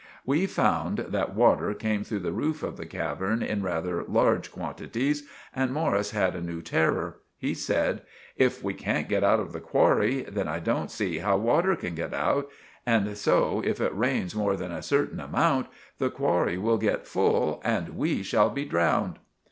We 0.25 0.47
found 0.47 0.97
that 1.09 1.35
water 1.35 1.75
came 1.75 2.03
through 2.03 2.21
the 2.21 2.31
roof 2.31 2.63
of 2.63 2.75
the 2.75 2.87
cavern 2.87 3.43
in 3.43 3.61
rather 3.61 4.03
large 4.05 4.51
quantities, 4.51 5.27
and 5.55 5.71
Morris 5.71 6.09
had 6.09 6.35
a 6.35 6.41
new 6.41 6.63
terror. 6.63 7.19
He 7.37 7.53
said— 7.53 8.01
"If 8.35 8.63
we 8.63 8.73
can't 8.73 9.07
get 9.07 9.23
out 9.23 9.39
of 9.39 9.53
the 9.53 9.61
qwarry, 9.61 10.25
then 10.27 10.47
I 10.47 10.57
don't 10.57 10.89
see 10.89 11.19
how 11.19 11.37
water 11.37 11.75
can 11.75 11.93
get 11.93 12.15
out, 12.15 12.49
and 12.83 13.15
so, 13.15 13.61
if 13.63 13.79
it 13.79 13.95
rains 13.95 14.33
more 14.33 14.57
than 14.57 14.71
a 14.71 14.81
certain 14.81 15.19
amount, 15.19 15.67
the 15.99 16.09
qwarry 16.09 16.59
will 16.59 16.79
get 16.79 17.05
full 17.05 17.61
and 17.63 17.89
we 17.89 18.23
shall 18.23 18.49
be 18.49 18.65
drowned." 18.65 19.19